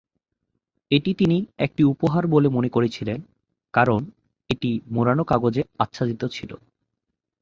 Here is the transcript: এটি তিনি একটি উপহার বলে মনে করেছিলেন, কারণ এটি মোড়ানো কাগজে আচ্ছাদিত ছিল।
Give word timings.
এটি 0.91 1.11
তিনি 1.13 1.37
একটি 1.57 1.81
উপহার 1.83 2.23
বলে 2.27 2.47
মনে 2.49 2.69
করেছিলেন, 2.69 3.19
কারণ 3.73 4.01
এটি 4.49 4.71
মোড়ানো 4.87 5.23
কাগজে 5.23 5.61
আচ্ছাদিত 5.79 6.21
ছিল। 6.27 6.51